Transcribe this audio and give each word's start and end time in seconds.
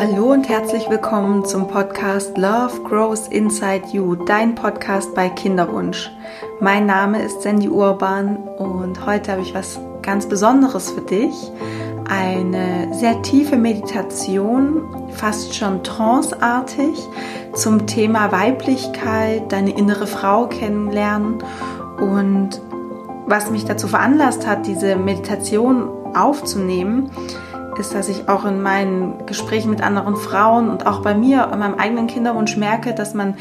Hallo 0.00 0.30
und 0.30 0.48
herzlich 0.48 0.88
willkommen 0.88 1.44
zum 1.44 1.66
Podcast 1.66 2.38
Love 2.38 2.84
Grows 2.84 3.26
Inside 3.26 3.82
You, 3.90 4.14
dein 4.14 4.54
Podcast 4.54 5.12
bei 5.12 5.28
Kinderwunsch. 5.28 6.12
Mein 6.60 6.86
Name 6.86 7.20
ist 7.20 7.42
Sandy 7.42 7.68
Urban 7.68 8.36
und 8.36 9.04
heute 9.06 9.32
habe 9.32 9.42
ich 9.42 9.54
was 9.54 9.80
ganz 10.02 10.28
Besonderes 10.28 10.92
für 10.92 11.00
dich. 11.00 11.34
Eine 12.08 12.94
sehr 12.94 13.20
tiefe 13.22 13.56
Meditation, 13.56 14.82
fast 15.14 15.56
schon 15.56 15.82
tranceartig, 15.82 16.96
zum 17.54 17.88
Thema 17.88 18.30
Weiblichkeit, 18.30 19.50
deine 19.50 19.76
innere 19.76 20.06
Frau 20.06 20.46
kennenlernen 20.46 21.42
und 21.98 22.60
was 23.26 23.50
mich 23.50 23.64
dazu 23.64 23.88
veranlasst 23.88 24.46
hat, 24.46 24.64
diese 24.68 24.94
Meditation 24.94 25.90
aufzunehmen, 26.14 27.10
ist, 27.78 27.94
dass 27.94 28.08
ich 28.08 28.28
auch 28.28 28.44
in 28.44 28.62
meinen 28.62 29.26
Gesprächen 29.26 29.70
mit 29.70 29.82
anderen 29.82 30.16
Frauen 30.16 30.68
und 30.68 30.86
auch 30.86 31.00
bei 31.00 31.14
mir, 31.14 31.50
in 31.52 31.58
meinem 31.58 31.74
eigenen 31.74 32.06
Kinderwunsch 32.06 32.56
merke, 32.56 32.94
dass 32.94 33.14
man 33.14 33.34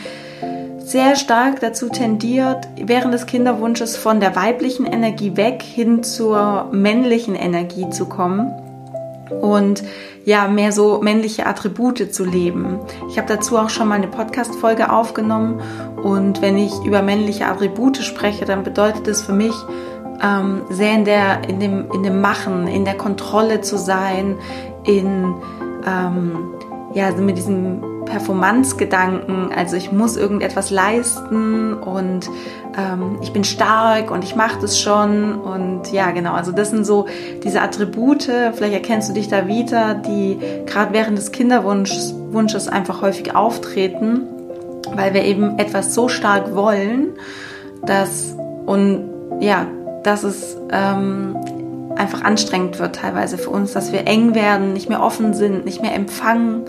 sehr 0.80 1.18
stark 1.18 1.60
dazu 1.60 1.90
tendiert, 1.90 2.68
während 2.82 3.14
des 3.14 3.26
Kinderwunsches 3.26 3.98
von 3.98 4.20
der 4.20 4.36
weiblichen 4.36 4.86
Energie 4.86 5.36
weg 5.36 5.62
hin 5.62 6.02
zur 6.02 6.70
männlichen 6.72 7.36
Energie 7.36 7.90
zu 7.90 8.06
kommen 8.06 8.54
und 9.42 9.84
ja, 10.24 10.48
mehr 10.48 10.72
so 10.72 11.00
männliche 11.02 11.46
Attribute 11.46 12.14
zu 12.14 12.26
leben. 12.26 12.80
Ich 13.10 13.18
habe 13.18 13.28
dazu 13.28 13.58
auch 13.58 13.70
schon 13.70 13.88
mal 13.88 13.96
eine 13.96 14.08
Podcast-Folge 14.08 14.92
aufgenommen 14.92 15.62
und 16.02 16.42
wenn 16.42 16.58
ich 16.58 16.74
über 16.86 17.02
männliche 17.02 17.48
Attribute 17.48 17.98
spreche, 17.98 18.46
dann 18.46 18.64
bedeutet 18.64 19.08
es 19.08 19.22
für 19.22 19.34
mich, 19.34 19.56
ähm, 20.22 20.62
sehr 20.70 20.94
in, 20.94 21.06
der, 21.06 21.50
in, 21.50 21.60
dem, 21.60 21.92
in 21.92 22.04
dem 22.04 22.22
Machen, 22.22 22.68
in 22.68 22.86
der 22.86 22.96
Kontrolle 22.96 23.62
zu 23.62 23.78
sein, 23.78 24.36
in 24.84 25.36
ähm, 25.86 26.54
ja, 26.94 27.06
also 27.06 27.22
mit 27.22 27.38
diesem 27.38 27.82
Performance-Gedanken, 28.06 29.50
also 29.56 29.76
ich 29.76 29.92
muss 29.92 30.18
irgendetwas 30.18 30.72
leisten 30.72 31.74
und 31.74 32.30
ähm, 32.78 33.18
ich 33.22 33.34
bin 33.34 33.44
stark 33.44 34.12
und 34.12 34.24
ich 34.24 34.36
mache 34.36 34.60
das 34.62 34.80
schon 34.80 35.36
und 35.36 35.92
ja, 35.92 36.12
genau, 36.12 36.34
also 36.34 36.52
das 36.52 36.70
sind 36.70 36.86
so 36.86 37.06
diese 37.44 37.62
Attribute, 37.62 38.24
vielleicht 38.24 38.74
erkennst 38.74 39.10
du 39.10 39.14
dich 39.14 39.28
da 39.28 39.48
wieder, 39.48 39.94
die 39.94 40.40
gerade 40.66 40.94
während 40.94 41.18
des 41.18 41.32
Kinderwunsches 41.32 42.68
einfach 42.68 43.02
häufig 43.02 43.36
auftreten, 43.36 44.24
weil 44.96 45.14
wir 45.14 45.24
eben 45.24 45.60
etwas 45.60 45.94
so 45.94 46.08
stark 46.08 46.56
wollen, 46.56 47.10
dass 47.86 48.36
und 48.66 49.10
ja, 49.40 49.68
dass 50.04 50.24
es 50.24 50.58
ähm, 50.72 51.36
einfach 51.96 52.22
anstrengend 52.24 52.80
wird 52.80 52.96
teilweise 52.96 53.38
für 53.38 53.50
uns, 53.50 53.74
dass 53.74 53.92
wir 53.92 54.08
eng 54.08 54.36
werden, 54.36 54.74
nicht 54.74 54.90
mehr 54.90 55.02
offen 55.02 55.34
sind, 55.34 55.66
nicht 55.66 55.82
mehr 55.82 55.96
empfangen, 55.96 56.66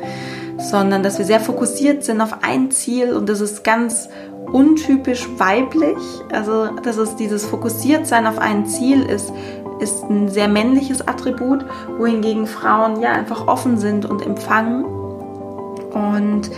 sondern 0.59 1.03
dass 1.03 1.19
wir 1.19 1.25
sehr 1.25 1.41
fokussiert 1.41 2.05
sind 2.05 2.21
auf 2.21 2.43
ein 2.43 2.71
Ziel 2.71 3.13
und 3.13 3.29
das 3.29 3.41
ist 3.41 3.63
ganz 3.63 4.09
untypisch 4.53 5.29
weiblich. 5.37 5.99
Also, 6.33 6.69
dass 6.83 6.97
es 6.97 7.17
dieses 7.17 7.45
Fokussiertsein 7.47 8.27
auf 8.27 8.39
ein 8.39 8.67
Ziel 8.67 9.03
ist, 9.03 9.33
ist 9.81 10.03
ein 10.05 10.29
sehr 10.29 10.49
männliches 10.49 11.07
Attribut, 11.07 11.65
wohingegen 11.99 12.47
Frauen 12.47 13.01
ja 13.01 13.13
einfach 13.13 13.47
offen 13.47 13.79
sind 13.79 14.05
und 14.05 14.25
empfangen. 14.25 14.85
Und 14.85 16.51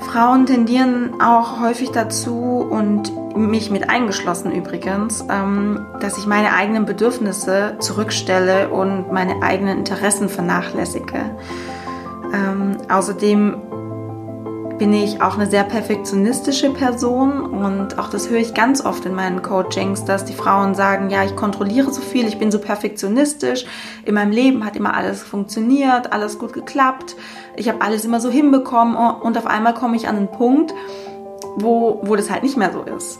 Frauen 0.00 0.46
tendieren 0.46 1.20
auch 1.20 1.60
häufig 1.60 1.90
dazu 1.90 2.66
und 2.68 3.12
mich 3.36 3.70
mit 3.70 3.90
eingeschlossen 3.90 4.52
übrigens, 4.52 5.24
ähm, 5.30 5.86
dass 6.00 6.18
ich 6.18 6.26
meine 6.26 6.54
eigenen 6.54 6.86
Bedürfnisse 6.86 7.76
zurückstelle 7.80 8.68
und 8.68 9.12
meine 9.12 9.42
eigenen 9.42 9.78
Interessen 9.78 10.28
vernachlässige. 10.28 11.36
Ähm, 12.32 12.78
außerdem 12.88 13.56
bin 14.78 14.92
ich 14.92 15.22
auch 15.22 15.38
eine 15.38 15.48
sehr 15.48 15.64
perfektionistische 15.64 16.70
Person 16.70 17.40
und 17.40 17.98
auch 17.98 18.10
das 18.10 18.28
höre 18.28 18.40
ich 18.40 18.52
ganz 18.52 18.84
oft 18.84 19.06
in 19.06 19.14
meinen 19.14 19.40
Coachings, 19.40 20.04
dass 20.04 20.24
die 20.24 20.34
Frauen 20.34 20.74
sagen, 20.74 21.08
ja, 21.08 21.24
ich 21.24 21.34
kontrolliere 21.34 21.90
so 21.92 22.02
viel, 22.02 22.26
ich 22.26 22.38
bin 22.38 22.50
so 22.50 22.58
perfektionistisch, 22.58 23.64
in 24.04 24.14
meinem 24.14 24.32
Leben 24.32 24.64
hat 24.64 24.76
immer 24.76 24.94
alles 24.94 25.22
funktioniert, 25.22 26.12
alles 26.12 26.38
gut 26.38 26.52
geklappt, 26.52 27.16
ich 27.56 27.68
habe 27.68 27.80
alles 27.80 28.04
immer 28.04 28.20
so 28.20 28.30
hinbekommen 28.30 28.96
und 28.96 29.38
auf 29.38 29.46
einmal 29.46 29.72
komme 29.72 29.96
ich 29.96 30.08
an 30.08 30.16
einen 30.16 30.30
Punkt, 30.30 30.74
wo, 31.56 32.00
wo 32.02 32.16
das 32.16 32.30
halt 32.30 32.42
nicht 32.42 32.58
mehr 32.58 32.72
so 32.72 32.82
ist. 32.82 33.18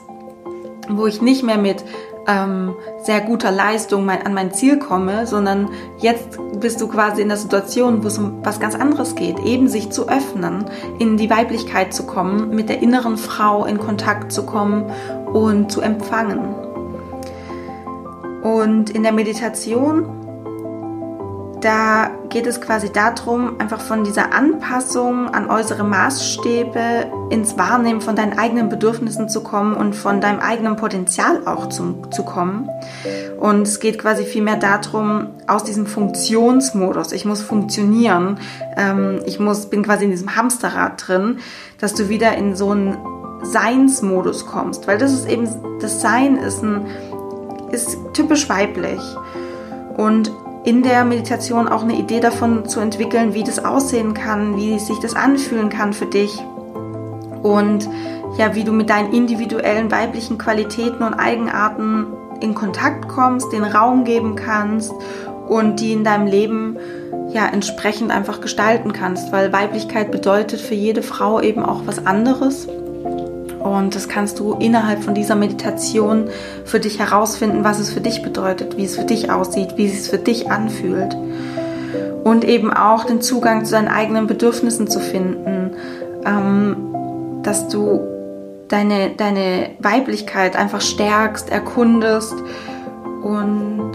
Wo 0.88 1.06
ich 1.06 1.22
nicht 1.22 1.42
mehr 1.42 1.58
mit 1.58 1.84
ähm, 2.26 2.74
sehr 3.02 3.20
guter 3.20 3.50
Leistung 3.50 4.04
mein, 4.04 4.24
an 4.24 4.34
mein 4.34 4.52
Ziel 4.52 4.78
komme, 4.78 5.26
sondern 5.26 5.70
jetzt 5.98 6.38
bist 6.60 6.80
du 6.80 6.88
quasi 6.88 7.22
in 7.22 7.28
der 7.28 7.36
Situation, 7.36 8.02
wo 8.02 8.08
es 8.08 8.18
um 8.18 8.44
was 8.44 8.60
ganz 8.60 8.74
anderes 8.74 9.14
geht, 9.14 9.38
eben 9.40 9.68
sich 9.68 9.90
zu 9.90 10.08
öffnen, 10.08 10.64
in 10.98 11.16
die 11.16 11.30
Weiblichkeit 11.30 11.94
zu 11.94 12.04
kommen, 12.04 12.54
mit 12.54 12.68
der 12.68 12.82
inneren 12.82 13.16
Frau 13.16 13.64
in 13.64 13.78
Kontakt 13.78 14.32
zu 14.32 14.44
kommen 14.44 14.90
und 15.32 15.70
zu 15.70 15.80
empfangen. 15.80 16.54
Und 18.42 18.90
in 18.90 19.02
der 19.02 19.12
Meditation 19.12 20.25
da 21.66 22.12
geht 22.28 22.46
es 22.46 22.60
quasi 22.60 22.92
darum, 22.92 23.58
einfach 23.58 23.80
von 23.80 24.04
dieser 24.04 24.32
Anpassung 24.32 25.28
an 25.30 25.50
äußere 25.50 25.82
Maßstäbe 25.82 27.10
ins 27.30 27.58
Wahrnehmen 27.58 28.00
von 28.00 28.14
deinen 28.14 28.38
eigenen 28.38 28.68
Bedürfnissen 28.68 29.28
zu 29.28 29.42
kommen 29.42 29.74
und 29.74 29.96
von 29.96 30.20
deinem 30.20 30.38
eigenen 30.38 30.76
Potenzial 30.76 31.44
auch 31.44 31.68
zu, 31.68 32.02
zu 32.12 32.22
kommen. 32.22 32.70
Und 33.40 33.62
es 33.62 33.80
geht 33.80 33.98
quasi 33.98 34.22
vielmehr 34.22 34.58
darum, 34.58 35.30
aus 35.48 35.64
diesem 35.64 35.86
Funktionsmodus, 35.86 37.10
ich 37.10 37.24
muss 37.24 37.42
funktionieren, 37.42 38.38
ähm, 38.76 39.22
ich 39.26 39.40
muss, 39.40 39.66
bin 39.66 39.82
quasi 39.82 40.04
in 40.04 40.12
diesem 40.12 40.36
Hamsterrad 40.36 41.08
drin, 41.08 41.38
dass 41.80 41.94
du 41.94 42.08
wieder 42.08 42.36
in 42.36 42.54
so 42.54 42.70
einen 42.70 42.96
Seinsmodus 43.42 44.46
kommst. 44.46 44.86
Weil 44.86 44.98
das 44.98 45.12
ist 45.12 45.28
eben, 45.28 45.48
das 45.80 46.00
Sein 46.00 46.36
ist 46.36 46.62
ein, 46.62 46.86
ist 47.72 47.98
typisch 48.12 48.48
weiblich. 48.48 49.00
Und 49.96 50.30
in 50.66 50.82
der 50.82 51.04
Meditation 51.04 51.68
auch 51.68 51.84
eine 51.84 51.96
Idee 51.96 52.18
davon 52.18 52.68
zu 52.68 52.80
entwickeln, 52.80 53.34
wie 53.34 53.44
das 53.44 53.64
aussehen 53.64 54.14
kann, 54.14 54.56
wie 54.56 54.80
sich 54.80 54.98
das 54.98 55.14
anfühlen 55.14 55.68
kann 55.68 55.92
für 55.92 56.06
dich. 56.06 56.42
Und 57.44 57.88
ja, 58.36 58.56
wie 58.56 58.64
du 58.64 58.72
mit 58.72 58.90
deinen 58.90 59.12
individuellen 59.12 59.92
weiblichen 59.92 60.38
Qualitäten 60.38 61.04
und 61.04 61.14
Eigenarten 61.14 62.08
in 62.40 62.56
Kontakt 62.56 63.06
kommst, 63.06 63.52
den 63.52 63.62
Raum 63.62 64.02
geben 64.02 64.34
kannst 64.34 64.92
und 65.48 65.78
die 65.78 65.92
in 65.92 66.02
deinem 66.02 66.26
Leben 66.26 66.76
ja 67.32 67.46
entsprechend 67.46 68.10
einfach 68.10 68.40
gestalten 68.40 68.92
kannst, 68.92 69.30
weil 69.30 69.52
Weiblichkeit 69.52 70.10
bedeutet 70.10 70.60
für 70.60 70.74
jede 70.74 71.02
Frau 71.02 71.40
eben 71.40 71.62
auch 71.62 71.82
was 71.86 72.04
anderes 72.04 72.66
und 73.66 73.94
das 73.94 74.08
kannst 74.08 74.38
du 74.38 74.54
innerhalb 74.54 75.02
von 75.02 75.14
dieser 75.14 75.34
Meditation 75.34 76.28
für 76.64 76.80
dich 76.80 76.98
herausfinden, 76.98 77.64
was 77.64 77.78
es 77.78 77.90
für 77.90 78.00
dich 78.00 78.22
bedeutet, 78.22 78.76
wie 78.76 78.84
es 78.84 78.96
für 78.96 79.04
dich 79.04 79.30
aussieht, 79.30 79.76
wie 79.76 79.86
es 79.86 80.08
für 80.08 80.18
dich 80.18 80.50
anfühlt. 80.50 81.16
Und 82.24 82.44
eben 82.44 82.72
auch 82.72 83.04
den 83.04 83.20
Zugang 83.20 83.64
zu 83.64 83.72
deinen 83.72 83.88
eigenen 83.88 84.26
Bedürfnissen 84.26 84.88
zu 84.88 85.00
finden, 85.00 85.72
ähm, 86.24 86.76
dass 87.42 87.68
du 87.68 88.00
deine, 88.68 89.10
deine 89.16 89.70
Weiblichkeit 89.78 90.56
einfach 90.56 90.80
stärkst, 90.80 91.50
erkundest 91.50 92.34
und 93.22 93.92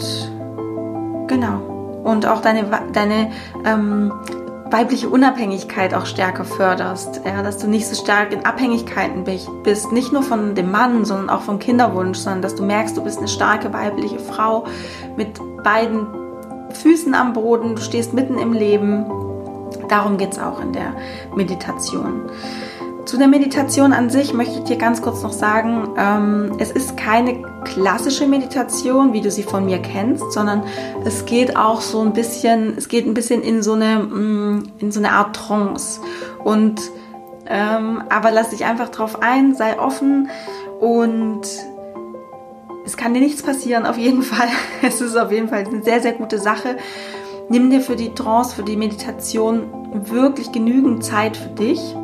genau. 1.28 2.02
Und 2.04 2.26
auch 2.26 2.42
deine, 2.42 2.66
deine 2.94 3.32
ähm, 3.66 4.12
weibliche 4.72 5.10
Unabhängigkeit 5.10 5.94
auch 5.94 6.06
stärker 6.06 6.46
förderst, 6.46 7.22
ja, 7.26 7.44
dass 7.44 7.58
du 7.58 7.68
nicht 7.68 7.88
so 7.88 8.02
stark 8.02 8.32
in 8.32 8.46
Abhängigkeiten 8.46 9.26
bist, 9.26 9.92
nicht 9.92 10.14
nur 10.14 10.24
von 10.24 10.56
dem 10.56 10.72
Mann, 10.72 11.06
sondern 11.06 11.30
auch 11.30 11.42
vom 11.42 11.60
Kinderwunsch, 11.60 12.18
sondern 12.18 12.42
dass 12.42 12.56
du 12.56 12.64
merkst, 12.64 12.96
du 12.96 13.04
bist 13.04 13.20
eine 13.20 13.28
starke 13.28 13.74
weibliche 13.74 14.20
Frau 14.20 14.66
mit 15.18 15.40
beiden 15.64 16.08
Füßen 16.74 17.14
am 17.14 17.34
Boden, 17.34 17.76
du 17.76 17.82
stehst 17.82 18.14
mitten 18.14 18.38
im 18.40 18.54
Leben. 18.54 19.06
Darum 19.90 20.18
geht 20.18 20.32
es 20.32 20.40
auch 20.40 20.62
in 20.62 20.72
der 20.72 20.96
Meditation. 21.36 22.30
Zu 23.12 23.18
der 23.18 23.28
Meditation 23.28 23.92
an 23.92 24.10
sich 24.10 24.32
möchte 24.32 24.60
ich 24.60 24.64
dir 24.64 24.78
ganz 24.78 25.02
kurz 25.02 25.22
noch 25.22 25.34
sagen, 25.34 25.90
ähm, 25.98 26.54
es 26.60 26.72
ist 26.72 26.96
keine 26.96 27.42
klassische 27.66 28.26
Meditation, 28.26 29.12
wie 29.12 29.20
du 29.20 29.30
sie 29.30 29.44
von 29.44 29.66
mir 29.66 29.80
kennst, 29.80 30.32
sondern 30.32 30.64
es 31.04 31.26
geht 31.26 31.58
auch 31.58 31.82
so 31.82 32.00
ein 32.00 32.14
bisschen, 32.14 32.74
es 32.78 32.88
geht 32.88 33.06
ein 33.06 33.14
bisschen 33.14 33.42
in 33.42 33.64
so 33.64 33.74
eine, 33.74 34.00
mm, 34.00 34.64
in 34.80 34.94
so 34.94 35.02
eine 35.02 35.12
Art 35.12 35.36
Trance. 35.36 36.00
Und 36.46 36.80
ähm, 37.48 38.02
aber 38.08 38.32
lass 38.32 38.52
dich 38.52 38.64
einfach 38.64 38.88
drauf 38.88 39.22
ein, 39.22 39.56
sei 39.56 39.78
offen 39.78 40.30
und 40.80 41.42
es 42.86 42.96
kann 42.96 43.14
dir 43.14 43.20
nichts 43.20 43.44
passieren, 43.44 43.86
auf 43.86 43.98
jeden 43.98 44.22
Fall. 44.22 44.48
Es 44.84 45.02
ist 45.02 45.18
auf 45.18 45.34
jeden 45.34 45.50
Fall 45.50 45.66
eine 45.68 45.84
sehr, 45.84 46.00
sehr 46.00 46.14
gute 46.14 46.40
Sache. 46.40 46.78
Nimm 47.50 47.72
dir 47.72 47.82
für 47.82 47.98
die 47.98 48.14
Trance, 48.14 48.56
für 48.56 48.64
die 48.64 48.78
Meditation 48.78 49.64
wirklich 50.10 50.54
genügend 50.54 51.04
Zeit 51.04 51.36
für 51.36 51.50
dich 51.50 51.98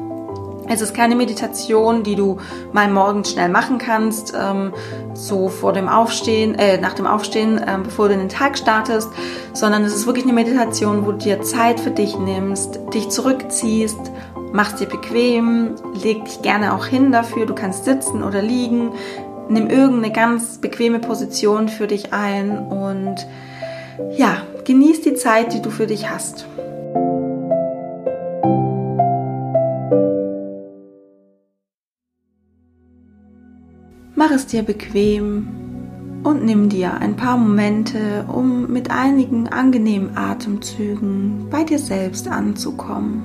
Es 0.69 0.81
ist 0.81 0.93
keine 0.93 1.15
Meditation, 1.15 2.03
die 2.03 2.15
du 2.15 2.37
mal 2.73 2.89
morgens 2.89 3.31
schnell 3.31 3.49
machen 3.49 3.77
kannst, 3.77 4.33
ähm, 4.37 4.73
so 5.13 5.47
vor 5.47 5.73
dem 5.73 5.87
Aufstehen, 5.87 6.55
äh, 6.55 6.77
nach 6.77 6.93
dem 6.93 7.07
Aufstehen, 7.07 7.57
äh, 7.57 7.77
bevor 7.81 8.07
du 8.07 8.15
in 8.15 8.19
den 8.19 8.29
Tag 8.29 8.57
startest, 8.57 9.09
sondern 9.53 9.83
es 9.83 9.95
ist 9.95 10.05
wirklich 10.05 10.25
eine 10.25 10.33
Meditation, 10.33 11.05
wo 11.05 11.11
du 11.11 11.19
dir 11.19 11.41
Zeit 11.41 11.79
für 11.79 11.91
dich 11.91 12.17
nimmst, 12.19 12.79
dich 12.93 13.09
zurückziehst, 13.09 14.11
machst 14.51 14.79
dir 14.79 14.87
bequem, 14.87 15.75
leg 16.03 16.25
dich 16.25 16.41
gerne 16.41 16.73
auch 16.73 16.85
hin 16.85 17.11
dafür, 17.11 17.45
du 17.45 17.55
kannst 17.55 17.85
sitzen 17.85 18.23
oder 18.23 18.41
liegen, 18.41 18.91
nimm 19.49 19.69
irgendeine 19.69 20.11
ganz 20.11 20.57
bequeme 20.57 20.99
Position 20.99 21.69
für 21.69 21.87
dich 21.87 22.13
ein 22.13 22.57
und 22.57 23.25
ja, 24.17 24.37
genieß 24.65 25.01
die 25.01 25.15
Zeit, 25.15 25.53
die 25.53 25.61
du 25.61 25.69
für 25.69 25.87
dich 25.87 26.09
hast. 26.09 26.45
Es 34.37 34.45
dir 34.45 34.61
bequem 34.61 35.47
und 36.23 36.45
nimm 36.45 36.69
dir 36.69 36.93
ein 36.93 37.15
paar 37.15 37.37
Momente, 37.37 38.23
um 38.27 38.71
mit 38.71 38.91
einigen 38.91 39.47
angenehmen 39.47 40.15
Atemzügen 40.15 41.47
bei 41.49 41.63
dir 41.63 41.79
selbst 41.79 42.27
anzukommen. 42.27 43.23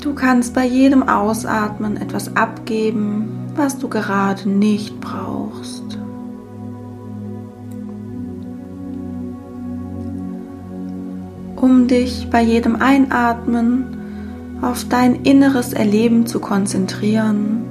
Du 0.00 0.14
kannst 0.14 0.54
bei 0.54 0.64
jedem 0.64 1.02
Ausatmen 1.02 1.96
etwas 1.96 2.36
abgeben, 2.36 3.48
was 3.56 3.78
du 3.78 3.88
gerade 3.88 4.48
nicht 4.48 5.00
brauchst. 5.00 5.98
Um 11.56 11.88
dich 11.88 12.28
bei 12.30 12.42
jedem 12.42 12.76
Einatmen 12.76 14.03
auf 14.60 14.86
dein 14.88 15.22
inneres 15.22 15.72
Erleben 15.72 16.26
zu 16.26 16.40
konzentrieren 16.40 17.64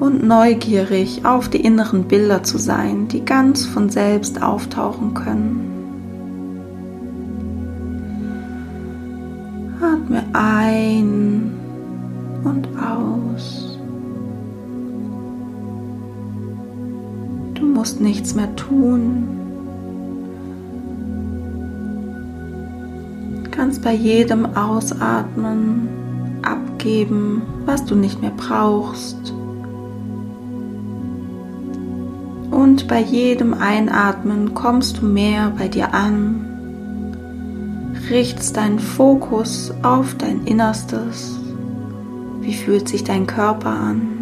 und 0.00 0.26
neugierig 0.26 1.24
auf 1.24 1.48
die 1.48 1.60
inneren 1.60 2.04
Bilder 2.04 2.42
zu 2.42 2.58
sein, 2.58 3.08
die 3.08 3.24
ganz 3.24 3.66
von 3.66 3.90
selbst 3.90 4.42
auftauchen 4.42 5.14
können. 5.14 5.70
Atme 9.80 10.24
ein 10.32 11.52
und 12.42 12.68
aus. 12.78 13.78
Du 17.54 17.66
musst 17.66 18.00
nichts 18.00 18.34
mehr 18.34 18.54
tun. 18.56 19.28
Kannst 23.50 23.82
bei 23.82 23.94
jedem 23.94 24.56
Ausatmen 24.56 25.88
abgeben, 26.44 27.42
was 27.66 27.84
du 27.84 27.94
nicht 27.94 28.20
mehr 28.20 28.32
brauchst. 28.36 29.32
Und 32.50 32.86
bei 32.86 33.00
jedem 33.00 33.54
Einatmen 33.54 34.54
kommst 34.54 34.98
du 34.98 35.06
mehr 35.06 35.52
bei 35.58 35.68
dir 35.68 35.92
an, 35.92 36.46
richtest 38.10 38.56
deinen 38.56 38.78
Fokus 38.78 39.72
auf 39.82 40.14
dein 40.16 40.44
Innerstes. 40.44 41.38
Wie 42.40 42.54
fühlt 42.54 42.88
sich 42.88 43.02
dein 43.02 43.26
Körper 43.26 43.70
an? 43.70 44.14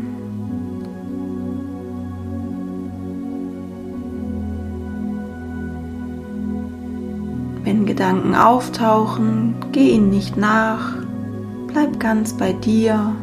Wenn 7.64 7.86
Gedanken 7.86 8.34
auftauchen, 8.34 9.54
geh 9.72 9.90
ihnen 9.90 10.10
nicht 10.10 10.36
nach, 10.36 11.01
Bleib 11.72 11.98
ganz 11.98 12.34
bei 12.34 12.52
dir. 12.52 13.14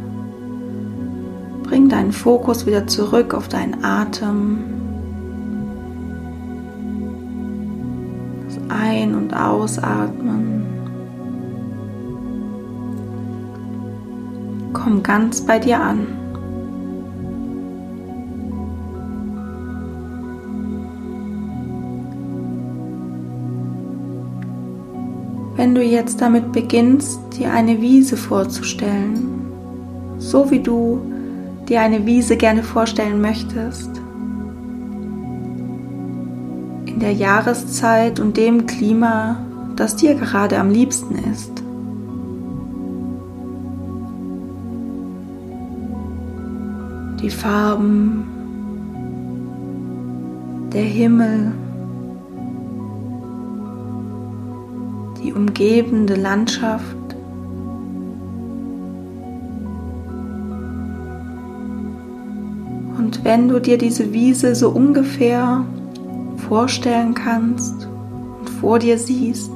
Bring 1.64 1.88
deinen 1.88 2.12
Fokus 2.12 2.66
wieder 2.66 2.88
zurück 2.88 3.36
auf 3.36 3.48
deinen 3.48 3.84
Atem. 3.84 4.64
Das 8.48 8.60
Ein- 8.70 9.14
und 9.14 9.34
Ausatmen. 9.36 10.66
Komm 14.74 15.04
ganz 15.04 15.42
bei 15.42 15.60
dir 15.60 15.80
an. 15.80 16.19
Wenn 25.60 25.76
du 25.76 25.84
jetzt 25.84 26.22
damit 26.22 26.54
beginnst, 26.54 27.20
dir 27.38 27.52
eine 27.52 27.82
Wiese 27.82 28.16
vorzustellen, 28.16 29.42
so 30.18 30.50
wie 30.52 30.62
du 30.62 31.02
dir 31.68 31.82
eine 31.82 32.06
Wiese 32.06 32.38
gerne 32.38 32.64
vorstellen 32.64 33.20
möchtest, 33.20 33.90
in 36.86 37.00
der 37.02 37.12
Jahreszeit 37.12 38.22
und 38.22 38.38
dem 38.38 38.68
Klima, 38.68 39.36
das 39.76 39.98
dir 39.98 40.16
gerade 40.16 40.58
am 40.60 40.70
liebsten 40.70 41.16
ist. 41.30 41.52
Die 47.22 47.30
Farben, 47.30 48.24
der 50.72 50.84
Himmel, 50.84 51.52
umgebende 55.40 56.16
Landschaft. 56.16 56.98
Und 62.98 63.24
wenn 63.24 63.48
du 63.48 63.62
dir 63.62 63.78
diese 63.78 64.12
Wiese 64.12 64.54
so 64.54 64.70
ungefähr 64.70 65.64
vorstellen 66.50 67.14
kannst 67.14 67.88
und 68.40 68.50
vor 68.50 68.80
dir 68.80 68.98
siehst, 68.98 69.52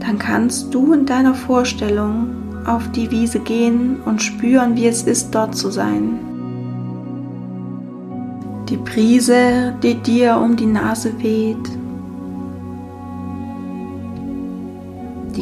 dann 0.00 0.18
kannst 0.18 0.74
du 0.74 0.92
in 0.92 1.06
deiner 1.06 1.34
Vorstellung 1.34 2.26
auf 2.66 2.90
die 2.90 3.08
Wiese 3.12 3.38
gehen 3.38 4.00
und 4.04 4.20
spüren, 4.20 4.74
wie 4.76 4.88
es 4.88 5.04
ist, 5.04 5.32
dort 5.32 5.54
zu 5.54 5.70
sein. 5.70 6.18
Die 8.68 8.76
Brise, 8.76 9.74
die 9.80 9.94
dir 9.94 10.38
um 10.38 10.56
die 10.56 10.66
Nase 10.66 11.12
weht, 11.22 11.79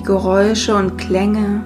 Geräusche 0.08 0.74
und 0.74 0.96
Klänge. 0.96 1.60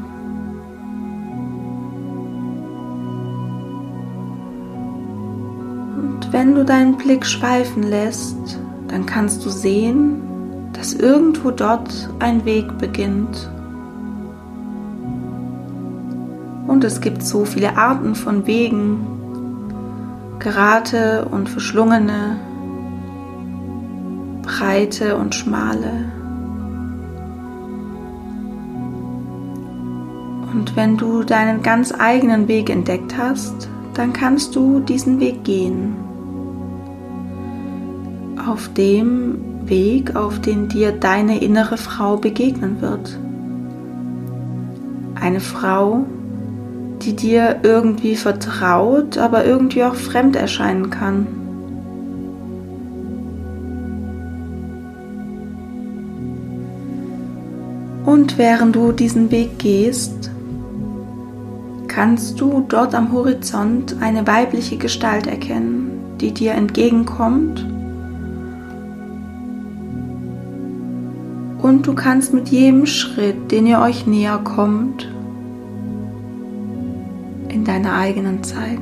Und 5.97 6.33
wenn 6.33 6.57
du 6.57 6.65
deinen 6.65 6.97
Blick 6.97 7.25
schweifen 7.25 7.85
lässt, 7.85 8.59
dann 8.89 9.07
kannst 9.07 9.47
du 9.47 9.49
sehen, 9.49 10.21
dass 10.73 10.93
irgendwo 10.93 11.53
dort 11.53 12.11
ein 12.19 12.45
Weg 12.45 12.79
beginnt. 12.79 13.49
Und 16.67 16.83
es 16.83 17.01
gibt 17.01 17.23
so 17.23 17.45
viele 17.45 17.77
Arten 17.77 18.17
von 18.17 18.45
Wegen, 18.49 19.07
gerade 20.41 21.27
und 21.27 21.49
verschlungene, 21.49 22.39
breite 24.43 25.17
und 25.17 25.33
schmale. 25.33 26.11
Und 30.53 30.77
wenn 30.77 30.97
du 30.97 31.23
deinen 31.23 31.63
ganz 31.63 31.95
eigenen 31.99 32.47
Weg 32.47 32.69
entdeckt 32.69 33.17
hast, 33.17 33.69
dann 33.95 34.13
kannst 34.13 34.55
du 34.55 34.81
diesen 34.81 35.19
Weg 35.19 35.45
gehen. 35.45 35.97
Auf 38.47 38.69
dem 38.75 39.69
Weg, 39.69 40.15
auf 40.15 40.41
den 40.41 40.69
dir 40.69 40.93
deine 40.93 41.41
innere 41.41 41.77
Frau 41.77 42.17
begegnen 42.17 42.81
wird. 42.81 43.19
Eine 45.15 45.41
Frau, 45.41 46.05
die 47.03 47.15
dir 47.15 47.61
irgendwie 47.63 48.17
vertraut, 48.17 49.19
aber 49.19 49.45
irgendwie 49.45 49.85
auch 49.85 49.95
fremd 49.95 50.37
erscheinen 50.37 50.91
kann. 50.91 51.27
Und 58.05 58.37
während 58.37 58.77
du 58.77 58.93
diesen 58.93 59.31
Weg 59.31 59.59
gehst, 59.59 60.31
kannst 61.93 62.41
du 62.41 62.65
dort 62.67 62.95
am 62.95 63.13
Horizont 63.13 63.97
eine 64.01 64.27
weibliche 64.27 64.79
Gestalt 64.79 65.27
erkennen, 65.27 66.17
die 66.21 66.33
dir 66.33 66.53
entgegenkommt. 66.53 67.67
Und 71.61 71.87
du 71.87 71.95
kannst 71.95 72.33
mit 72.33 72.49
jedem 72.49 72.87
Schritt, 72.87 73.53
den 73.53 73.67
ihr 73.67 73.79
euch 73.81 74.07
näher 74.07 74.39
kommt, 74.39 75.13
in 77.49 77.65
deiner 77.65 77.95
eigenen 77.95 78.43
Zeit, 78.43 78.79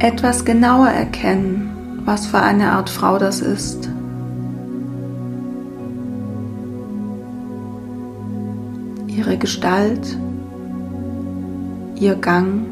etwas 0.00 0.44
genauer 0.44 0.88
erkennen, 0.88 2.02
was 2.04 2.26
für 2.26 2.40
eine 2.40 2.72
Art 2.72 2.90
Frau 2.90 3.18
das 3.18 3.40
ist. 3.40 3.88
Gestalt, 9.38 10.18
ihr 12.00 12.14
Gang. 12.14 12.66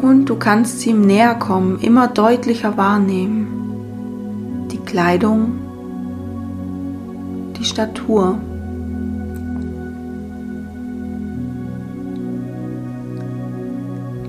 Und 0.00 0.26
du 0.26 0.36
kannst 0.36 0.80
sie 0.80 0.90
im 0.90 1.02
Näherkommen 1.02 1.78
immer 1.78 2.08
deutlicher 2.08 2.76
wahrnehmen. 2.76 4.66
Die 4.72 4.78
Kleidung, 4.78 5.60
die 7.56 7.64
Statur. 7.64 8.38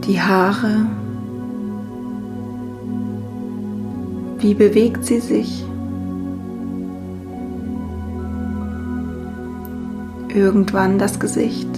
Die 0.05 0.21
Haare. 0.21 0.85
Wie 4.37 4.53
bewegt 4.53 5.05
sie 5.05 5.19
sich? 5.21 5.65
Irgendwann 10.33 10.97
das 10.97 11.19
Gesicht. 11.19 11.69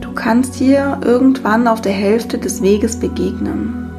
Du 0.00 0.12
kannst 0.12 0.60
ihr 0.60 0.98
irgendwann 1.04 1.68
auf 1.68 1.80
der 1.80 1.92
Hälfte 1.92 2.38
des 2.38 2.62
Weges 2.62 2.96
begegnen. 2.96 3.90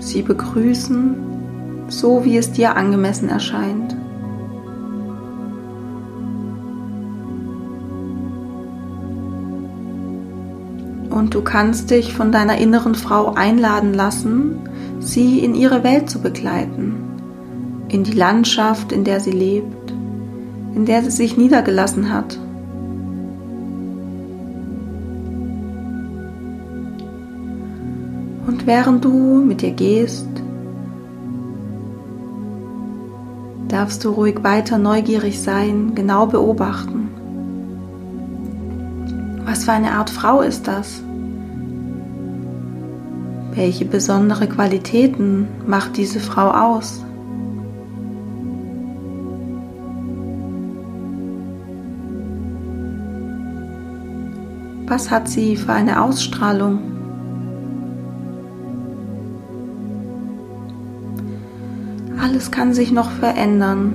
Sie 0.00 0.22
begrüßen, 0.22 1.16
so 1.88 2.24
wie 2.24 2.38
es 2.38 2.52
dir 2.52 2.74
angemessen 2.76 3.28
erscheint. 3.28 3.94
Und 11.10 11.34
du 11.34 11.42
kannst 11.42 11.90
dich 11.90 12.14
von 12.14 12.32
deiner 12.32 12.56
inneren 12.58 12.94
Frau 12.94 13.34
einladen 13.34 13.92
lassen, 13.92 14.58
sie 15.04 15.40
in 15.40 15.54
ihre 15.54 15.84
Welt 15.84 16.08
zu 16.08 16.20
begleiten, 16.20 16.94
in 17.88 18.04
die 18.04 18.12
Landschaft, 18.12 18.90
in 18.90 19.04
der 19.04 19.20
sie 19.20 19.32
lebt, 19.32 19.92
in 20.74 20.86
der 20.86 21.02
sie 21.02 21.10
sich 21.10 21.36
niedergelassen 21.36 22.12
hat. 22.12 22.38
Und 28.46 28.66
während 28.66 29.04
du 29.04 29.42
mit 29.44 29.62
ihr 29.62 29.72
gehst, 29.72 30.28
darfst 33.68 34.04
du 34.04 34.10
ruhig 34.10 34.42
weiter 34.42 34.78
neugierig 34.78 35.40
sein, 35.40 35.94
genau 35.94 36.26
beobachten. 36.26 37.08
Was 39.44 39.64
für 39.64 39.72
eine 39.72 39.92
Art 39.92 40.10
Frau 40.10 40.40
ist 40.40 40.66
das? 40.66 41.02
Welche 43.54 43.84
besondere 43.84 44.48
Qualitäten 44.48 45.46
macht 45.64 45.96
diese 45.96 46.18
Frau 46.18 46.50
aus? 46.50 47.04
Was 54.86 55.10
hat 55.10 55.28
sie 55.28 55.56
für 55.56 55.72
eine 55.72 56.02
Ausstrahlung? 56.02 56.80
Alles 62.20 62.50
kann 62.50 62.74
sich 62.74 62.90
noch 62.90 63.12
verändern 63.12 63.94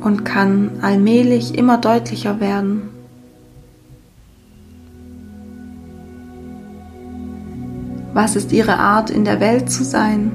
und 0.00 0.24
kann 0.24 0.72
allmählich 0.82 1.56
immer 1.56 1.78
deutlicher 1.78 2.40
werden. 2.40 2.97
Was 8.20 8.34
ist 8.34 8.50
ihre 8.50 8.76
Art, 8.80 9.10
in 9.10 9.24
der 9.24 9.38
Welt 9.38 9.70
zu 9.70 9.84
sein? 9.84 10.32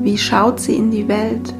Wie 0.00 0.18
schaut 0.18 0.58
sie 0.58 0.74
in 0.74 0.90
die 0.90 1.06
Welt? 1.06 1.54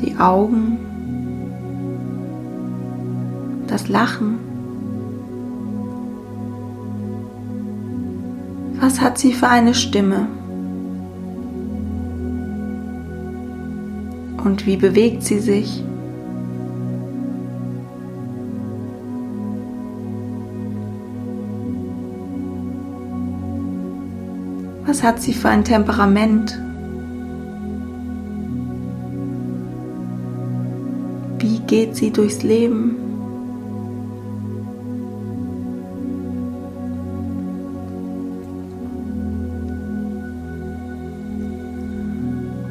Die 0.00 0.16
Augen, 0.16 0.78
das 3.66 3.88
Lachen. 3.88 4.38
Was 8.78 9.00
hat 9.00 9.18
sie 9.18 9.32
für 9.32 9.48
eine 9.48 9.74
Stimme? 9.74 10.28
Und 14.44 14.66
wie 14.66 14.76
bewegt 14.76 15.24
sie 15.24 15.40
sich? 15.40 15.82
Was 24.88 25.02
hat 25.02 25.20
sie 25.20 25.34
für 25.34 25.50
ein 25.50 25.64
Temperament? 25.64 26.58
Wie 31.38 31.58
geht 31.66 31.94
sie 31.94 32.10
durchs 32.10 32.42
Leben? 32.42 32.96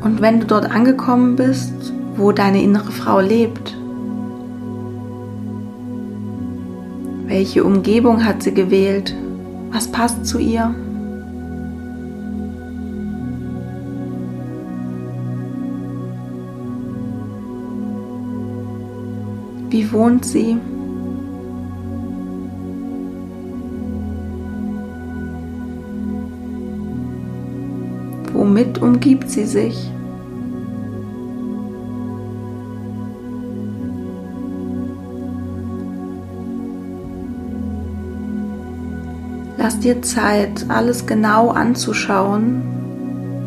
Und 0.01 0.19
wenn 0.19 0.39
du 0.39 0.47
dort 0.47 0.71
angekommen 0.71 1.35
bist, 1.35 1.93
wo 2.15 2.31
deine 2.31 2.63
innere 2.63 2.91
Frau 2.91 3.19
lebt, 3.19 3.77
welche 7.27 7.63
Umgebung 7.63 8.25
hat 8.25 8.41
sie 8.41 8.55
gewählt? 8.55 9.15
Was 9.71 9.87
passt 9.87 10.25
zu 10.25 10.39
ihr? 10.39 10.73
Wie 19.77 19.91
wohnt 19.91 20.25
sie? 20.25 20.57
Womit 28.33 28.81
umgibt 28.81 29.29
sie 29.29 29.45
sich? 29.45 29.91
Lass 39.59 39.79
dir 39.79 40.01
Zeit, 40.01 40.65
alles 40.69 41.05
genau 41.05 41.49
anzuschauen 41.49 42.63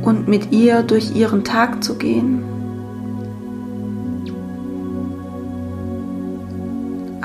und 0.04 0.28
mit 0.28 0.52
ihr 0.52 0.84
durch 0.84 1.16
ihren 1.16 1.42
Tag 1.42 1.82
zu 1.82 1.96
gehen. 1.96 2.50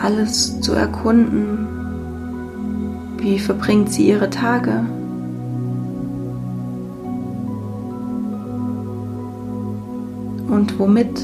Alles 0.05 0.61
zu 0.61 0.73
erkunden. 0.73 1.67
Wie 3.17 3.39
verbringt 3.39 3.91
sie 3.91 4.07
ihre 4.07 4.29
Tage? 4.29 4.85
Und 10.47 10.77
womit? 10.77 11.23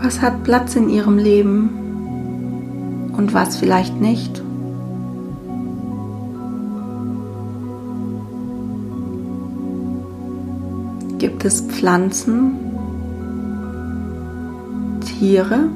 Was 0.00 0.22
hat 0.22 0.44
Platz 0.44 0.76
in 0.76 0.88
ihrem 0.88 1.18
Leben 1.18 3.10
und 3.16 3.34
was 3.34 3.56
vielleicht 3.56 4.00
nicht? 4.00 4.44
Gibt 11.18 11.44
es 11.44 11.62
Pflanzen, 11.62 12.67
Tiere, 15.18 15.68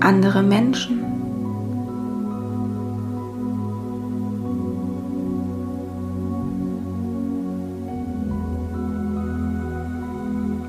andere 0.00 0.42
Menschen. 0.42 0.98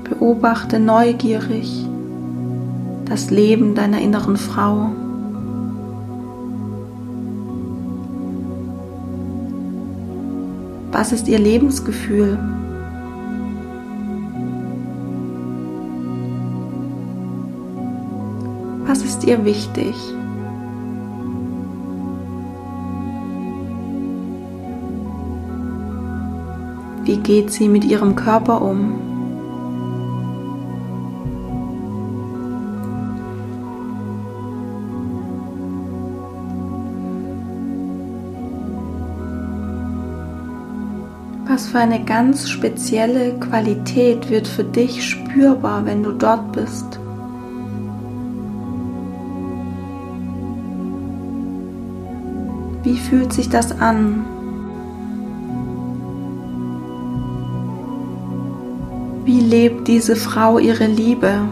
Beobachte 0.04 0.80
neugierig 0.80 1.86
das 3.04 3.30
Leben 3.30 3.74
deiner 3.74 4.00
inneren 4.00 4.38
Frau. 4.38 4.88
Was 10.92 11.12
ist 11.12 11.28
ihr 11.28 11.38
Lebensgefühl? 11.38 12.38
Was 18.92 19.02
ist 19.02 19.20
dir 19.20 19.42
wichtig? 19.46 19.94
Wie 27.02 27.16
geht 27.16 27.50
sie 27.50 27.70
mit 27.70 27.84
ihrem 27.84 28.14
Körper 28.16 28.60
um? 28.60 28.92
Was 41.46 41.68
für 41.68 41.78
eine 41.78 42.04
ganz 42.04 42.50
spezielle 42.50 43.40
Qualität 43.40 44.28
wird 44.28 44.46
für 44.46 44.64
dich 44.64 45.02
spürbar, 45.02 45.86
wenn 45.86 46.02
du 46.02 46.12
dort 46.12 46.52
bist? 46.52 47.01
Wie 52.82 52.96
fühlt 52.96 53.32
sich 53.32 53.48
das 53.48 53.70
an? 53.80 54.24
Wie 59.24 59.38
lebt 59.38 59.86
diese 59.86 60.16
Frau 60.16 60.58
ihre 60.58 60.86
Liebe? 60.86 61.42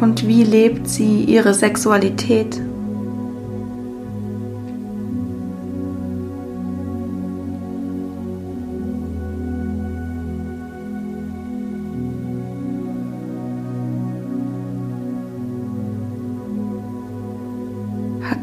Und 0.00 0.26
wie 0.26 0.42
lebt 0.42 0.88
sie 0.88 1.24
ihre 1.24 1.52
Sexualität? 1.52 2.60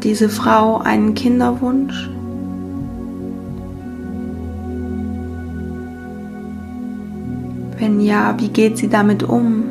Hat 0.02 0.08
diese 0.08 0.28
Frau 0.28 0.78
einen 0.78 1.14
Kinderwunsch? 1.14 2.10
Wenn 7.78 8.00
ja, 8.00 8.34
wie 8.40 8.48
geht 8.48 8.78
sie 8.78 8.88
damit 8.88 9.22
um? 9.22 9.62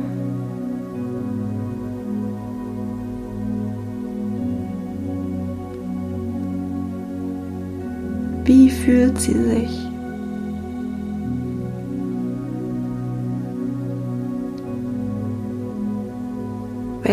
Wie 8.46 8.70
fühlt 8.70 9.20
sie 9.20 9.34
sich? 9.34 9.91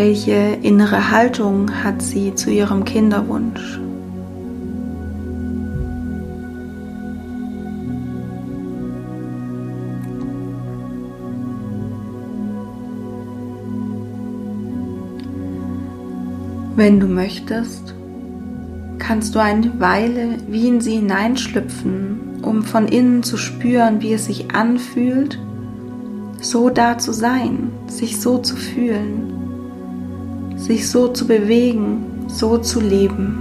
Welche 0.01 0.57
innere 0.61 1.11
Haltung 1.11 1.83
hat 1.83 2.01
sie 2.01 2.33
zu 2.33 2.49
ihrem 2.49 2.85
Kinderwunsch? 2.85 3.81
Wenn 16.77 17.01
du 17.01 17.07
möchtest, 17.07 17.93
kannst 18.99 19.35
du 19.35 19.39
eine 19.39 19.81
Weile 19.81 20.37
wie 20.47 20.69
in 20.69 20.79
sie 20.79 20.95
hineinschlüpfen, 20.95 22.39
um 22.41 22.63
von 22.63 22.87
innen 22.87 23.23
zu 23.23 23.35
spüren, 23.35 24.01
wie 24.01 24.13
es 24.13 24.27
sich 24.27 24.55
anfühlt, 24.55 25.37
so 26.39 26.69
da 26.69 26.97
zu 26.97 27.11
sein, 27.11 27.71
sich 27.87 28.21
so 28.21 28.37
zu 28.37 28.55
fühlen, 28.55 29.38
sich 30.69 30.87
so 30.87 31.07
zu 31.07 31.25
bewegen, 31.25 32.25
so 32.27 32.59
zu 32.59 32.79
leben. 32.79 33.35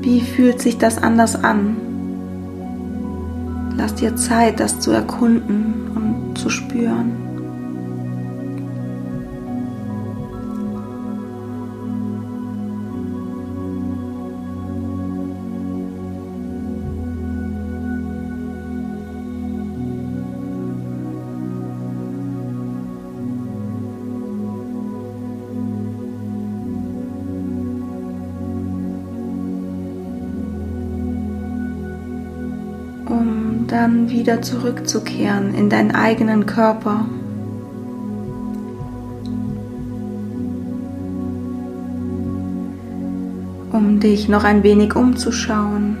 Wie 0.00 0.22
fühlt 0.22 0.62
sich 0.62 0.78
das 0.78 0.96
anders 0.96 1.36
an? 1.44 1.76
Lass 3.76 3.94
dir 3.96 4.16
Zeit, 4.16 4.58
das 4.58 4.80
zu 4.80 4.92
erkunden 4.92 5.90
und 5.94 6.38
zu 6.38 6.48
spüren. 6.48 7.25
Wieder 34.10 34.42
zurückzukehren 34.42 35.54
in 35.54 35.68
deinen 35.68 35.94
eigenen 35.94 36.46
Körper. 36.46 37.06
Um 43.72 44.00
dich 44.00 44.28
noch 44.28 44.44
ein 44.44 44.62
wenig 44.62 44.94
umzuschauen. 44.96 45.96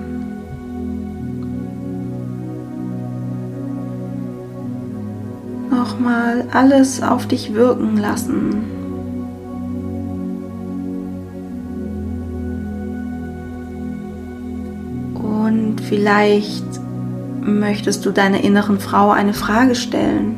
Nochmal 5.70 6.46
alles 6.52 7.02
auf 7.02 7.26
dich 7.26 7.54
wirken 7.54 7.96
lassen. 7.96 8.64
Und 15.14 15.80
vielleicht 15.80 16.85
möchtest 17.46 18.04
du 18.04 18.10
deiner 18.10 18.42
inneren 18.42 18.80
Frau 18.80 19.10
eine 19.10 19.32
Frage 19.32 19.74
stellen. 19.74 20.36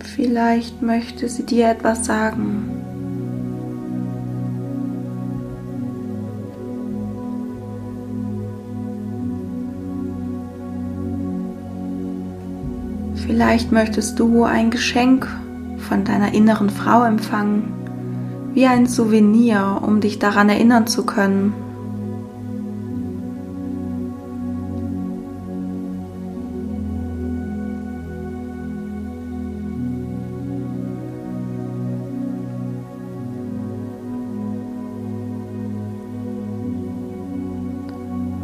Vielleicht 0.00 0.80
möchte 0.80 1.28
sie 1.28 1.44
dir 1.44 1.68
etwas 1.68 2.06
sagen. 2.06 2.70
Vielleicht 13.14 13.72
möchtest 13.72 14.18
du 14.18 14.44
ein 14.44 14.70
Geschenk 14.70 15.28
von 15.86 16.04
deiner 16.04 16.34
inneren 16.34 16.70
Frau 16.70 17.04
empfangen, 17.04 17.72
wie 18.52 18.66
ein 18.66 18.86
Souvenir, 18.86 19.80
um 19.82 20.00
dich 20.00 20.18
daran 20.18 20.48
erinnern 20.48 20.86
zu 20.86 21.04
können. 21.04 21.54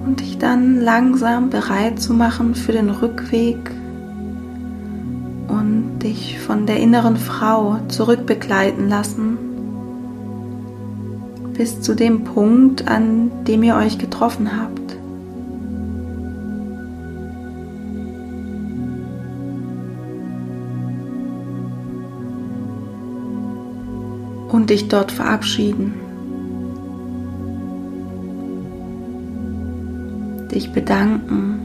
Und 0.06 0.20
dich 0.20 0.38
dann 0.38 0.80
langsam 0.80 1.50
bereit 1.50 2.00
zu 2.00 2.12
machen 2.12 2.54
für 2.54 2.72
den 2.72 2.90
Rückweg 2.90 3.70
von 6.52 6.66
der 6.66 6.76
inneren 6.80 7.16
Frau 7.16 7.78
zurückbegleiten 7.88 8.90
lassen 8.90 9.38
bis 11.54 11.80
zu 11.80 11.94
dem 11.94 12.24
Punkt, 12.24 12.86
an 12.88 13.30
dem 13.46 13.62
ihr 13.62 13.74
euch 13.74 13.96
getroffen 13.96 14.50
habt. 14.60 14.98
Und 24.52 24.68
dich 24.68 24.88
dort 24.88 25.10
verabschieden. 25.10 25.94
Dich 30.50 30.70
bedanken 30.70 31.61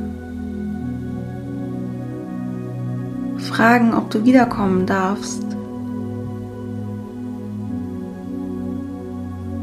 fragen, 3.58 3.96
ob 3.96 4.12
du 4.12 4.24
wiederkommen 4.24 4.86
darfst, 4.86 5.44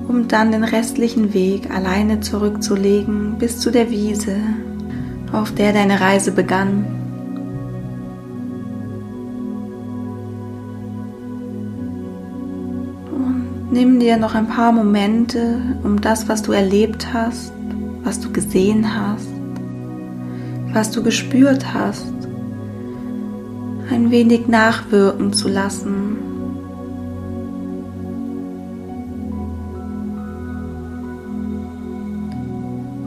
um 0.09 0.27
dann 0.27 0.51
den 0.51 0.65
restlichen 0.65 1.33
Weg 1.33 1.71
alleine 1.73 2.19
zurückzulegen 2.19 3.37
bis 3.39 3.61
zu 3.61 3.71
der 3.71 3.91
Wiese, 3.91 4.35
auf 5.33 5.55
der 5.55 5.73
deine 5.73 6.01
Reise 6.01 6.33
begann. 6.33 6.85
Nimm 13.71 14.01
dir 14.01 14.17
noch 14.17 14.35
ein 14.35 14.49
paar 14.49 14.73
Momente, 14.73 15.61
um 15.85 16.01
das, 16.01 16.29
was 16.29 16.43
du 16.43 16.51
erlebt 16.51 17.15
hast, 17.15 17.53
was 18.03 18.19
du 18.19 18.33
gesehen 18.33 18.93
hast, 18.93 19.29
was 20.73 20.91
du 20.91 21.01
gespürt 21.01 21.73
hast, 21.73 22.14
ein 23.91 24.11
wenig 24.11 24.49
nachwirken 24.49 25.33
zu 25.33 25.49
lassen. 25.49 26.19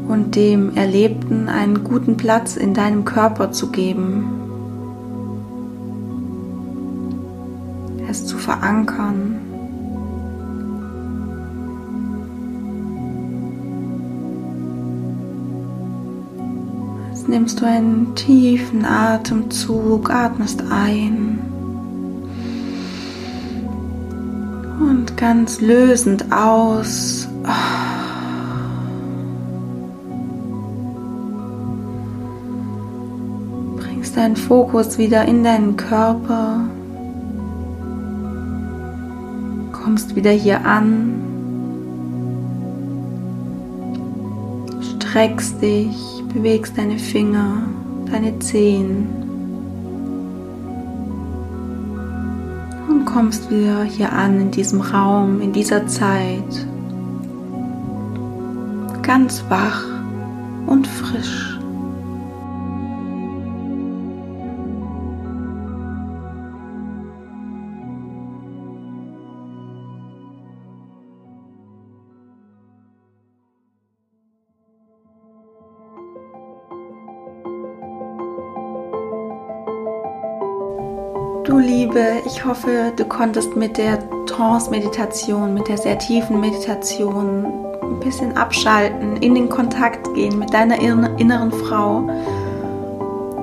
Und 0.08 0.36
dem 0.36 0.76
Erlebten 0.76 1.50
einen 1.50 1.84
guten 1.84 2.18
Platz 2.18 2.56
in 2.56 2.74
deinem 2.74 3.06
Körper 3.06 3.52
zu 3.52 3.72
geben. 3.72 4.26
Es 8.10 8.26
zu 8.26 8.38
verankern. 8.38 9.47
Nimmst 17.28 17.62
du 17.62 17.66
einen 17.66 18.16
tiefen 18.16 18.86
Atemzug, 18.86 20.10
atmest 20.10 20.64
ein. 20.70 21.40
Und 24.80 25.18
ganz 25.18 25.60
lösend 25.60 26.32
aus. 26.32 27.28
Bringst 33.78 34.16
deinen 34.16 34.36
Fokus 34.36 34.98
wieder 34.98 35.26
in 35.26 35.44
deinen 35.44 35.76
Körper, 35.76 36.62
kommst 39.72 40.16
wieder 40.16 40.32
hier 40.32 40.66
an, 40.66 41.14
streckst 44.82 45.62
dich 45.62 46.17
bewegst 46.38 46.78
deine 46.78 47.00
Finger, 47.00 47.64
deine 48.12 48.38
Zehen 48.38 49.08
und 52.88 53.06
kommst 53.06 53.50
wieder 53.50 53.84
hier 53.84 54.14
an 54.14 54.40
in 54.40 54.52
diesem 54.52 54.82
Raum, 54.82 55.42
in 55.42 55.52
dieser 55.52 55.88
Zeit, 55.88 56.68
ganz 59.02 59.44
wach 59.50 59.84
und 60.68 60.86
Du 81.48 81.60
Liebe, 81.60 82.22
ich 82.26 82.44
hoffe, 82.44 82.92
du 82.94 83.06
konntest 83.06 83.56
mit 83.56 83.78
der 83.78 84.00
Trance-Meditation, 84.26 85.54
mit 85.54 85.70
der 85.70 85.78
sehr 85.78 85.98
tiefen 85.98 86.42
Meditation 86.42 87.46
ein 87.82 88.02
bisschen 88.02 88.36
abschalten, 88.36 89.16
in 89.16 89.34
den 89.34 89.48
Kontakt 89.48 90.14
gehen 90.14 90.38
mit 90.40 90.54
deiner 90.54 90.78
inneren 90.82 91.54
Frau, 91.54 92.10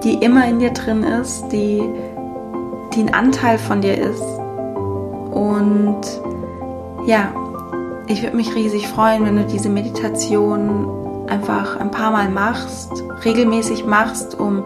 die 0.05 0.23
immer 0.23 0.47
in 0.47 0.59
dir 0.59 0.73
drin 0.73 1.03
ist, 1.03 1.49
die, 1.49 1.83
die 2.95 3.01
ein 3.01 3.14
Anteil 3.14 3.57
von 3.57 3.81
dir 3.81 3.97
ist. 3.97 4.23
Und 5.31 6.03
ja, 7.07 7.33
ich 8.07 8.23
würde 8.23 8.37
mich 8.37 8.55
riesig 8.55 8.87
freuen, 8.87 9.25
wenn 9.25 9.37
du 9.37 9.47
diese 9.47 9.71
Meditation 9.71 11.27
einfach 11.31 11.81
ein 11.81 11.90
paar 11.90 12.11
Mal 12.11 12.29
machst, 12.29 13.03
regelmäßig 13.25 13.87
machst, 13.87 14.38
um 14.38 14.64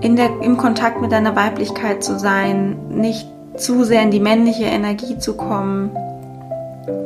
in 0.00 0.16
der, 0.16 0.40
im 0.40 0.56
Kontakt 0.56 1.00
mit 1.00 1.12
deiner 1.12 1.34
Weiblichkeit 1.36 2.04
zu 2.04 2.18
sein, 2.18 2.76
nicht 2.90 3.28
zu 3.56 3.84
sehr 3.84 4.02
in 4.02 4.10
die 4.10 4.20
männliche 4.20 4.64
Energie 4.64 5.18
zu 5.18 5.34
kommen, 5.34 5.90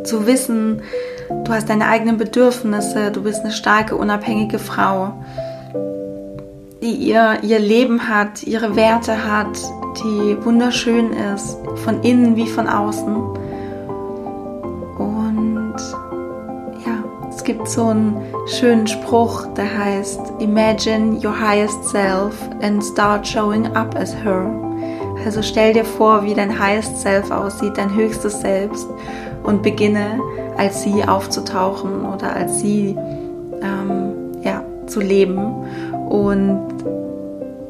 zu 0.05 0.27
wissen, 0.27 0.83
du 1.45 1.53
hast 1.53 1.71
deine 1.71 1.87
eigenen 1.87 2.19
Bedürfnisse, 2.19 3.11
du 3.11 3.23
bist 3.23 3.41
eine 3.41 3.53
starke, 3.53 3.97
unabhängige 3.97 4.59
Frau, 4.59 5.13
die 6.83 6.93
ihr, 6.93 7.39
ihr 7.43 7.59
Leben 7.59 8.09
hat, 8.09 8.43
ihre 8.43 8.77
Werte 8.77 9.25
hat, 9.25 9.59
die 9.99 10.37
wunderschön 10.45 11.13
ist, 11.13 11.57
von 11.85 12.03
innen 12.03 12.37
wie 12.37 12.49
von 12.49 12.69
außen. 12.69 13.17
Gibt 17.53 17.69
so 17.69 17.89
einen 17.89 18.17
schönen 18.47 18.87
Spruch, 18.87 19.47
der 19.55 19.79
heißt, 19.79 20.21
Imagine 20.39 21.19
your 21.23 21.39
highest 21.39 21.85
self 21.85 22.35
and 22.63 22.83
start 22.83 23.27
showing 23.27 23.67
up 23.77 23.95
as 23.95 24.15
her. 24.15 24.51
Also 25.27 25.43
stell 25.43 25.75
dir 25.75 25.85
vor, 25.85 26.25
wie 26.25 26.33
dein 26.33 26.59
highest 26.59 26.99
self 26.99 27.31
aussieht, 27.31 27.77
dein 27.77 27.95
höchstes 27.95 28.41
Selbst 28.41 28.87
und 29.43 29.63
beginne 29.63 30.19
als 30.57 30.83
sie 30.83 31.05
aufzutauchen 31.05 32.07
oder 32.07 32.35
als 32.35 32.61
sie 32.61 32.97
ähm, 33.63 34.13
ja, 34.43 34.65
zu 34.87 35.01
leben. 35.01 35.39
Und 36.09 36.69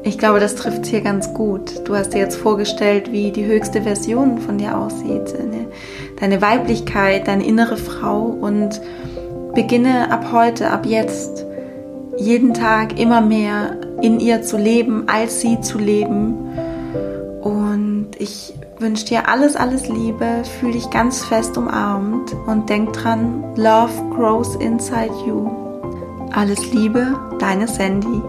ich 0.03 0.17
glaube, 0.17 0.39
das 0.39 0.55
trifft 0.55 0.85
hier 0.85 1.01
ganz 1.01 1.33
gut. 1.33 1.87
Du 1.87 1.95
hast 1.95 2.13
dir 2.13 2.19
jetzt 2.19 2.37
vorgestellt, 2.37 3.11
wie 3.11 3.31
die 3.31 3.45
höchste 3.45 3.81
Version 3.81 4.37
von 4.37 4.57
dir 4.57 4.77
aussieht. 4.77 5.33
Deine 6.19 6.41
Weiblichkeit, 6.41 7.27
deine 7.27 7.45
innere 7.45 7.75
Frau 7.75 8.21
und 8.21 8.79
beginne 9.53 10.11
ab 10.11 10.31
heute, 10.31 10.71
ab 10.71 10.85
jetzt, 10.85 11.45
jeden 12.17 12.53
Tag 12.53 12.99
immer 12.99 13.21
mehr 13.21 13.77
in 14.01 14.19
ihr 14.19 14.41
zu 14.41 14.57
leben, 14.57 15.03
als 15.07 15.41
sie 15.41 15.59
zu 15.61 15.77
leben. 15.77 16.35
Und 17.41 18.09
ich 18.17 18.53
wünsche 18.79 19.05
dir 19.05 19.29
alles, 19.29 19.55
alles 19.55 19.87
Liebe, 19.87 20.43
fühle 20.59 20.73
dich 20.73 20.89
ganz 20.89 21.23
fest 21.23 21.57
umarmt 21.57 22.33
und 22.47 22.69
denk 22.69 22.93
dran, 22.93 23.43
Love 23.55 23.93
grows 24.15 24.55
inside 24.55 25.13
you. 25.25 25.49
Alles 26.33 26.71
Liebe, 26.71 27.19
deine 27.39 27.67
Sandy. 27.67 28.21